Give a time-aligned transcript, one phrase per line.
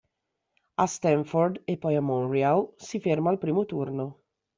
[0.73, 4.23] A Stanford, e poi a Montreal, si ferma al primo turno.